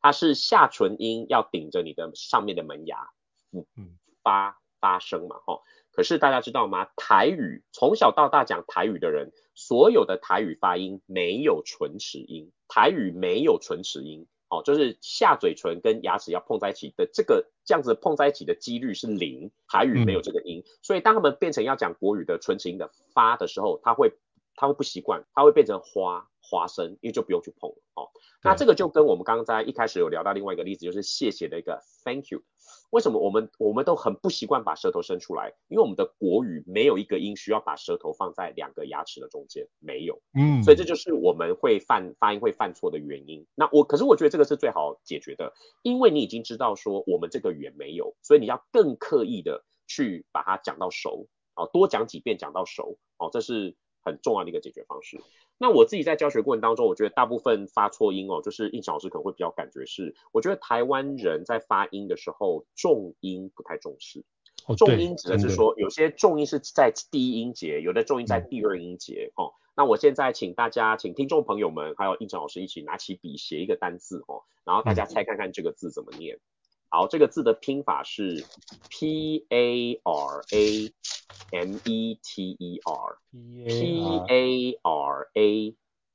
[0.00, 3.08] 它是下唇音要顶着你的上面的门牙，
[3.50, 5.60] 嗯嗯，发发声嘛，哈。
[5.92, 6.88] 可是大家知道吗？
[6.96, 14.26] 台语从小到大讲台语的人，所有的台语发音没有唇齿音，台语没有唇齿音。
[14.54, 24.12] 哦，就是下嘴唇跟牙齿要碰在一起的这个这样子碰在一起的几率是零，台语没有这个音，嗯、所以当他们变成要讲国语的唇齿音的发的时候，他会
[24.54, 28.08] 他会不习惯，他会变成花花声，因为就不用去碰了哦。
[28.42, 32.42] 那这个就跟我们刚刚在一开始有聊到另外一个例子，就是谢谢的一个 thank you。
[32.90, 35.52] 为什么我们我们都很不习惯把舌头伸出来？
[35.68, 40.20] 因为我们的国语没有一个音需要把舌头放在两个牙齿的中间，没有。
[40.38, 43.46] 嗯，所以这就是我们会犯发音会犯错的原因。
[43.54, 55.20] 那我可是我觉得这个是最好解决的，因为你已经知道说我们这个语言没有，所以你要更刻意的去把它讲到熟，啊，多讲几遍讲到熟，哦，这是很重要的一个解决方式。
[55.58, 64.24] 那我自己在教学过程当中，我觉得大部分发错音哦，就是应成老师可能会比较感觉是，我觉得台湾人在发音的时候重音不太重视。
[64.66, 69.30] 哦、重音指的是说，有些重音是在第一音节，有的重音在第二音节。
[69.36, 76.38] 哦，那我现在请大家，请听众朋友们还有应成老师一起拿起笔写一个单字哦，然后大家猜看看这个字怎么念。
[76.88, 78.44] 好，这个字的拼法是
[78.88, 80.92] P A R A
[81.50, 85.74] M E T E R，P A R A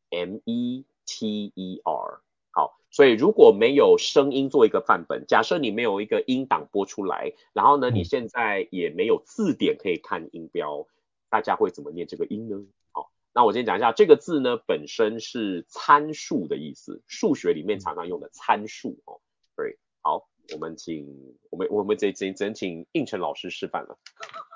[0.10, 2.22] M E T E R。
[2.52, 10.88] 好，所以如果没有声音做一个范本，假设你没有一个音档播出来，然后呢，你现在也没有字典可以看音标，
[11.30, 12.66] 大家会怎么念这个音呢？
[12.92, 19.22] 好，那我先讲一下，这个字呢本身是参数的意思，数学里面常常用的参数哦。
[19.56, 20.28] 对，好。
[20.52, 24.00] 我们请我们我们这这真请应成老师示范了。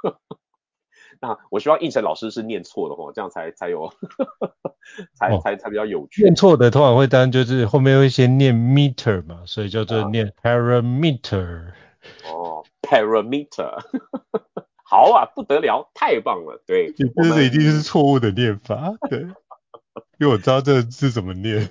[1.23, 3.89] 那我希望应成老师是念错的哦，这样才才有
[5.15, 6.21] 才才才比较有趣。
[6.21, 11.71] 念错的通常会当就是后面会先念 meter 嘛，所以叫做念 parameter。
[12.25, 13.79] 哦，parameter。
[14.83, 16.91] 好啊，不得了，太棒了，对。
[16.91, 19.21] 这是一定是错误的念法，对。
[20.19, 21.69] 因为我知道这个字怎么念。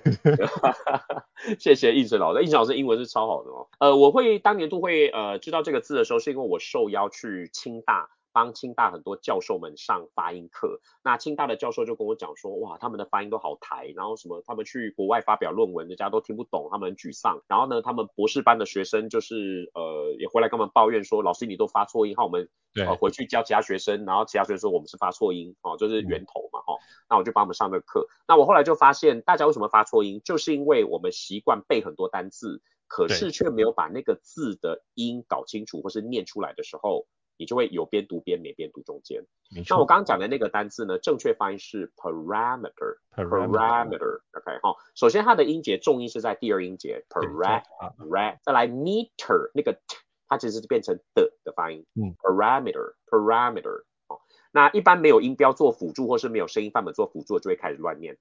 [1.60, 3.68] 谢谢应成老师，应成老师英文是超好的哦。
[3.80, 8.08] 呃，我会当年度会呃知道这个字的时候，是因为我受邀去清大。
[8.32, 17.42] 帮清大很多教授们上发音课，那清大的教授就跟我讲说，哇，他们的发音都好台，然后什么，他们去国外发表论文，人家都听不懂，他们很沮丧。
[17.46, 26.78] 然后呢，他们博士班的学生就是呃也回来跟我们抱怨说，老师你都发错音，好，我们呃回去教其他学生，然后其他学生说我们是发错音，哦，就是源头嘛，哈、哦。
[27.08, 28.08] 那我就帮我们上这个课。
[28.26, 37.06] 那我后来就发现，大家为什么发错音，就是因为我们习惯背很多单字，可是却没有把那个字的音搞清楚，或是念出来的时候。
[37.36, 39.24] 你就会有边读边没边读中间。
[39.68, 44.76] 那我刚刚讲的那个单字呢，正确发音是 parameter，parameter，OK 哈。
[44.94, 49.96] 首先它的音节重音是在第二音节 para，ra，再来 meter 那个 t，
[50.28, 51.86] 它其实是变成的的发音。
[51.94, 53.84] 嗯，parameter，parameter。
[54.08, 58.18] 哦，那一般没有音标做辅助，或是没有声音范本做辅助，就会开始乱念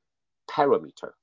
[0.48, 1.14] parameter。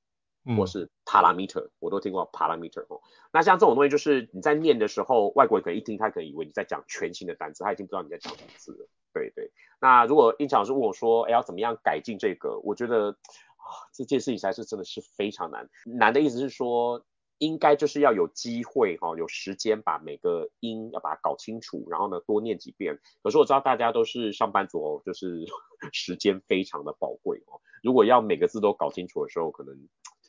[0.57, 3.01] 或是 parameter，我都听过 parameter 哦。
[3.31, 8.87] 那像这种东西，就是你在念的时候，外国人可能一听，他可能以为你在讲全新的单词，他已经不知道你在讲什么字了。
[9.13, 9.51] 对对。
[9.81, 12.59] 那如果应成老师问我说，哎，要怎么样改进这个？
[12.63, 15.69] 我觉得啊这件事情才是真的是非常难。
[15.85, 17.05] 难的意思是说，
[17.37, 22.99] 应该就是要有机会哈，有时间把每个音要把它搞清楚，然后呢多念几遍。
[23.21, 25.45] 可是我知道大家都是上班族哦，就是
[25.93, 27.61] 时间非常的宝贵哦。
[27.83, 29.75] 如果要每个字都搞清楚的时候，可能。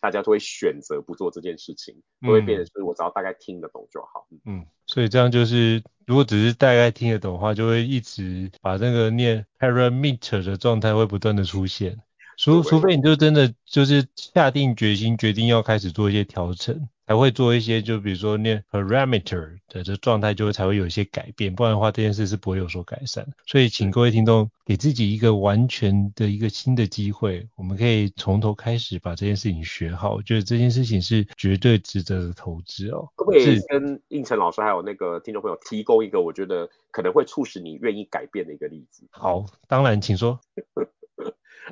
[0.01, 4.27] 大家都会选择不做这件事情，都会变成是我只要大概听得懂就好。
[4.47, 12.01] 嗯，所以这样就是，如果只是大概听得懂的话，就会一直把那个念 parameter 的状态会不断的出现。
[12.41, 16.89] 除除非你就真的就是下定决心，决定要开始做一些调整。
[17.07, 23.27] 才会做一些，就比如说那 parameter 的这状态，就会才会有一些改变，不然的话这件事是不会有所改善。
[23.47, 30.15] 所以请各位听众给自己一个完全的一个新的机会，我们可以从头开始把这件事情学好。
[30.15, 33.09] 我觉得这件事情是绝对值得的投资哦。
[33.17, 39.09] 可不可以跟应成老师还有那个听众朋友提供一个我觉得可能会促使你愿意改变的一个例子？
[39.11, 40.39] 好，当然，请说。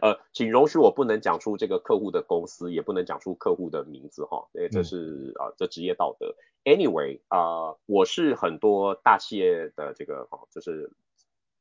[0.01, 6.35] 呃，请容许我不能讲出这个客户的公司，也不能讲出客户的名字哈，因为这是啊、呃，这职业道德。
[6.65, 10.91] Anyway 啊、呃，我是很多大企业的这个哈，就是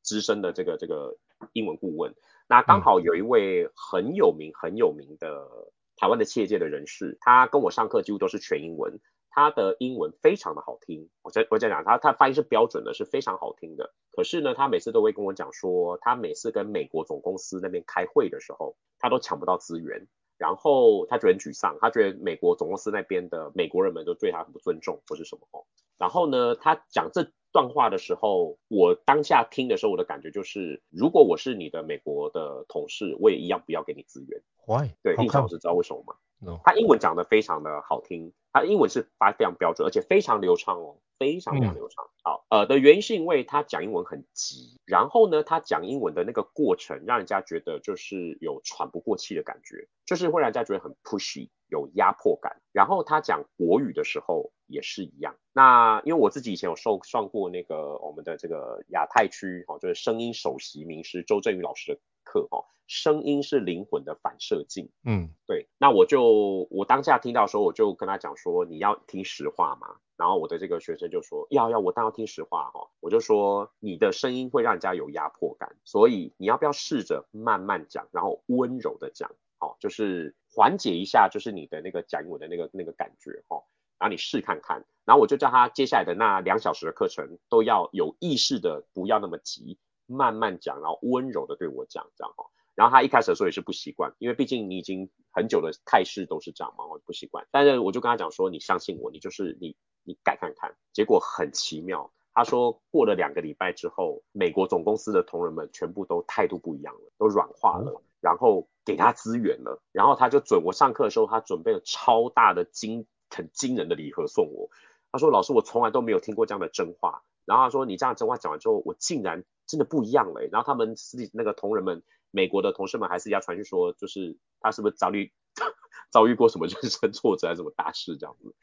[0.02, 1.18] 资深的这个这个
[1.54, 2.14] 英文顾问。
[2.48, 5.48] 那刚好有一位很有名很有名的
[5.96, 9.00] 台湾的企业界的人士，他跟我上课几乎都是全英文。
[9.38, 13.94] 他的英文非常的好听，我在我在讲他他发音是标准的，是非常好听的。
[14.12, 20.08] 可是呢，他每次都会跟我讲说，他每次跟美国总公司那边开会的时候，他都抢不到资源，
[20.40, 25.62] 然后他觉得很沮丧，他觉得美国总公司那边的美国人们都对他很不尊重或是什么哦。
[26.00, 34.42] 然后呢，他讲这段话的时候，我当下听的时候，我的感觉就是，如果我是你的美国的同事，我也一样不要给你资源。
[34.66, 34.90] Why？
[35.04, 36.16] 对，胤丞老师知道为什么吗.
[36.64, 38.34] 他英文讲得非常的好听。
[38.54, 42.06] 他英文是发非常标准，而且非常流畅哦，非常非常流畅。
[42.06, 52.62] 嗯、好，呃的原因是因为他讲英文很急，然后呢，他讲英文的那个过程让人家觉得就是有喘不过气的感觉，就是会让人家觉得很 pushy，有压迫感。
[52.72, 55.36] 然后他讲国语的时候也是一样。
[55.54, 62.66] 那因为我自己以前有受上过那个我们的这个亚太区哦，就是声音首席名师周振宇老师的课哦。
[62.88, 64.90] 声音是灵魂的反射镜。
[65.04, 65.68] 嗯，对。
[65.78, 69.98] 那我就我当下听到的时候，我就跟他讲说，你要听实话嘛。
[70.18, 72.90] 然后我的这个学生就说，要要，我当然要听实话哈。
[73.00, 83.64] 我就说，你的声音会让人家有压迫感，所以你要不要试着慢慢讲，然后温柔的讲，好，就是缓解一下，就是你的那个讲我的那个那个感觉哈。
[84.00, 84.84] 然后你试看看。
[85.06, 92.46] 然后我就叫他接下来的那两小时的课程都要有意识的，不要那么急，慢慢讲，然后温柔的对我讲，这样哈。
[92.76, 97.48] 然后他一开始的时候也是不习惯，因为毕竟你已经很久的态势都是这样嘛，我不习惯。
[97.50, 99.76] 但是我就跟他讲说，你相信我，你就是你，
[100.08, 100.76] 你改看看。
[100.94, 114.70] 结果很奇妙，他说过了两个礼拜之后，美国总公司的同仁们全部都态度不一样了，都软化了，然后给他资源了，然后他就准我上课的时候，他准备了超大的惊很惊人的礼盒送我。
[115.12, 117.24] 他说老师，我从来都没有听过这样的真话。
[117.46, 120.42] 然后他说你这样真话讲完之后，我竟然真的不一样了。
[120.52, 122.02] 然后他们私底那个同仁们。
[122.30, 125.32] 美国的同事们还是要传讯说，就是他是不是遭遇
[126.12, 128.54] 遭遇过什么人生挫折还是什么大事这样子？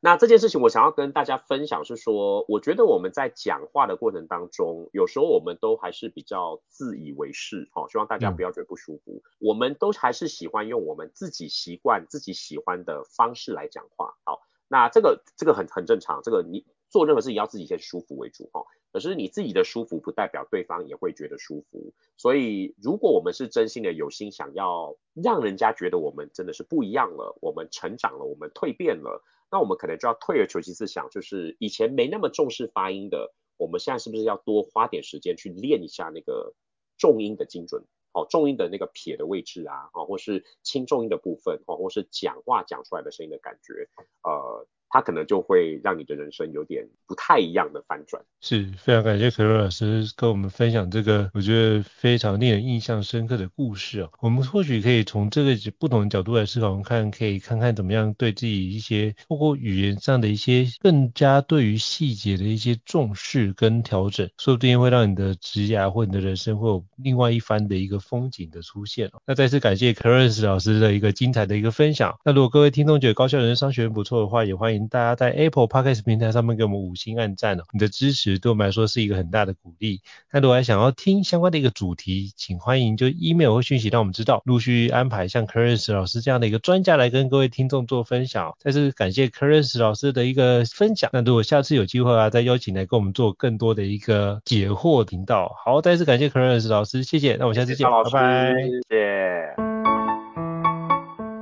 [0.00, 9.12] 对，那这件事情我想要跟大家分享是说，我觉得我们在讲话的过程当中，有时候我们都还是比较自以为是，好，希望大家不要觉得不舒服。
[9.12, 14.14] 嗯、我们都还是喜欢用我们自己习惯、自己喜欢的方式来讲话。
[14.24, 18.64] 好，那这个这个很很正常，这个你做任何事情要自己先舒服为主哈。
[18.92, 36.54] 可是你自己的舒服不代表对方也会觉得舒服，所以如果我们是真心的有心想要让人家觉得我们真的是不一样了，我们成长了，我们蜕变了，那我们可能就要退而求其次想，就是以前没那么重视发音的，我们现在是不是要多花点时间去练一下那个
[36.96, 43.88] 重音的精准，好，重音的那个撇的位置啊，或是轻重音的部分，或是讲话讲出来的声音的感觉，
[44.22, 44.66] 呃。
[44.90, 48.22] 他可能就会让你的人生有点不太一样的反转。
[48.40, 54.10] 是，非常感谢 Claire 老师跟我们分享这个我觉得非常令人印象深刻的故事哦。
[54.20, 69.20] 我们或许可以从这个不同的角度来思考，我们看可以看看怎么样对自己一些透过语言上的一些更加对于细节的一些重视跟调整，说不定会让你的职涯或你的人生会有另外一番的一个风景的出现哦。
[69.26, 72.18] 那再次感谢 Claire 老师的一个精彩的一个分享。
[72.24, 74.79] 那如果各位听众觉得高校人生商学院不错的话，也欢迎。
[74.88, 80.00] 大家在 Apple Podcast 平台上面给我们五星按赞哦，你的支持对我们来说是一个很大的鼓励。
[80.32, 88.54] 那如果还想要听相关的一个主题，请欢迎就 email 或讯息让我们知道，陆续安排像 Clarence 老师这样的一个专家来跟各位听众做分享。
[88.58, 91.10] 再次感谢 Clarence 老师的一个分享。
[91.12, 95.54] 那如果下次有机会啊，再邀请来跟我们做更多的一个解惑频道。
[95.64, 97.36] 好，再次感谢 Clarence 老师，谢谢。
[97.36, 98.54] 那我们下次见，拜拜。
[98.54, 99.54] 谢谢。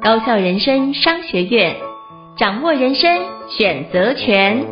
[0.01, 1.77] 高校人生商学院，
[2.39, 4.65] 掌握人生选择权。